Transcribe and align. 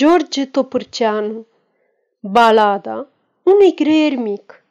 George 0.00 0.46
Topârceanu 0.46 1.46
Balada 2.20 3.06
unui 3.42 3.74
greier 3.74 4.16
mic. 4.16 4.64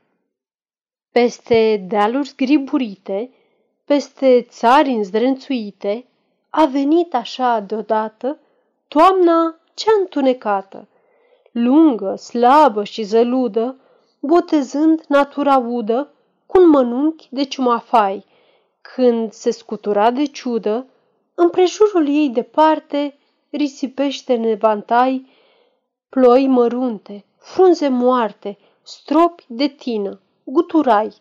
Peste 1.11 1.85
dealuri 1.87 2.27
zgriburite, 2.27 3.31
peste 3.85 4.41
țari 4.41 4.89
înzdrențuite, 4.89 6.05
a 6.49 6.65
venit 6.65 7.13
așa 7.13 7.59
deodată 7.59 8.39
toamna 8.87 9.59
cea 9.73 9.91
întunecată, 9.99 10.87
lungă, 11.51 12.15
slabă 12.15 12.83
și 12.83 13.03
zăludă, 13.03 13.79
botezând 14.19 15.03
natura 15.07 15.57
udă 15.57 16.11
cu 16.45 16.61
un 16.61 16.69
mănunchi 16.69 17.27
de 17.31 17.43
ciumafai, 17.43 18.25
când 18.81 19.31
se 19.31 19.51
scutura 19.51 20.11
de 20.11 20.25
ciudă, 20.25 20.85
împrejurul 21.35 22.07
ei 22.07 22.29
departe 22.29 23.18
risipește 23.51 24.33
în 24.33 24.43
evantai 24.43 25.27
ploi 26.09 26.47
mărunte, 26.47 27.25
frunze 27.37 27.87
moarte, 27.87 28.57
stropi 28.81 29.45
de 29.47 29.67
tină, 29.67 30.21
guturai. 30.43 31.15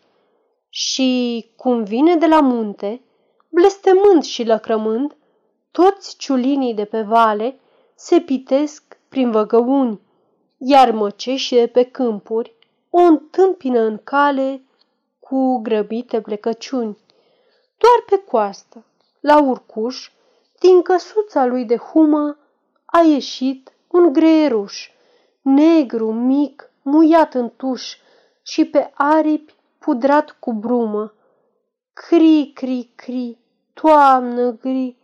Și 0.69 1.51
cum 1.57 1.85
vine 1.85 2.17
de 2.17 2.27
la 2.27 2.41
munte, 2.41 3.03
blestemând 3.49 4.23
și 4.23 4.45
lăcrămând, 4.45 5.17
toți 5.71 6.17
ciulinii 6.17 6.75
de 6.75 6.85
pe 6.85 7.03
vale 7.03 7.61
se 7.95 8.21
pitesc 8.21 8.99
prin 9.09 9.31
văgăuni, 9.31 10.01
iar 10.59 10.91
măceșii 10.91 11.59
de 11.59 11.67
pe 11.67 11.83
câmpuri 11.83 12.55
o 12.91 12.99
întâmpină 12.99 13.81
în 13.81 14.01
cale 14.05 14.63
cu 15.19 15.59
grăbite 15.63 16.21
plecăciuni. 16.21 16.99
Doar 17.79 18.05
pe 18.07 18.25
coastă, 18.31 18.85
la 19.21 19.43
urcuș, 19.43 20.11
din 20.59 20.83
căsuța 20.83 21.47
lui 21.47 21.65
de 21.65 21.77
humă, 21.77 22.37
a 22.85 23.01
ieșit 23.01 23.73
un 23.89 24.13
greieruș, 24.13 24.91
negru, 25.43 26.13
mic, 26.13 26.71
muiat 26.83 27.35
în 27.35 27.51
tuș 27.57 27.97
și 28.43 28.65
pe 28.65 28.91
aripi 28.95 29.55
pudrat 29.79 30.37
cu 30.41 30.53
brumă. 30.53 31.13
Cri, 31.93 32.51
cri, 32.55 32.93
cri, 32.95 33.39
toamnă 33.75 34.51
gri, 34.51 34.97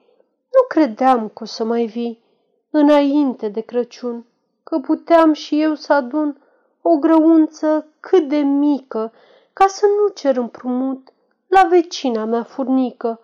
nu 0.55 0.67
credeam 0.69 1.29
că 1.29 1.43
o 1.43 1.47
să 1.47 1.65
mai 1.65 1.85
vii 1.85 2.23
înainte 2.71 3.49
de 3.49 3.61
Crăciun, 3.61 4.27
că 4.63 4.79
puteam 4.79 5.33
și 5.33 5.63
eu 5.63 5.75
să 5.75 5.93
adun 5.93 6.43
o 6.83 6.97
grăunță 6.97 7.87
cât 8.01 8.29
de 8.29 8.37
mică, 8.37 9.13
ca 9.53 9.67
să 9.67 9.87
nu 9.87 10.13
cer 10.13 10.37
împrumut 10.37 11.09
la 11.47 11.67
vecina 11.71 12.25
mea 12.25 12.43
furnică, 12.43 13.21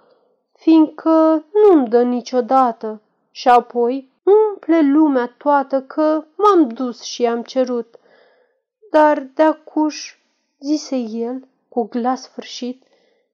fiindcă 0.61 1.44
nu-mi 1.53 1.89
dă 1.89 2.03
niciodată. 2.03 3.00
Și 3.30 3.48
apoi 3.48 4.11
umple 4.22 4.80
lumea 4.80 5.34
toată 5.39 5.83
că 5.83 6.25
m-am 6.36 6.69
dus 6.69 7.03
și 7.03 7.27
am 7.27 7.42
cerut. 7.42 7.98
Dar 8.91 9.19
de-acuș, 9.34 10.16
zise 10.58 10.97
el 10.97 11.48
cu 11.69 11.83
glas 11.83 12.22
sfârșit, 12.22 12.83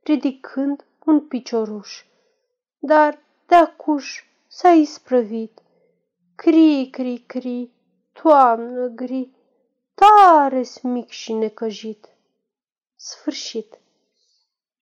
ridicând 0.02 0.84
un 1.04 1.20
picioruș. 1.20 2.04
Dar 2.78 3.18
de-acuș 3.46 4.24
s-a 4.46 4.70
isprăvit. 4.70 5.60
Cri, 6.34 6.88
cri, 6.90 7.24
cri, 7.26 7.70
toamnă 8.12 8.86
gri, 8.86 9.30
tare 9.94 10.64
mic 10.82 11.08
și 11.08 11.32
necăjit. 11.32 12.08
Sfârșit. 12.96 13.78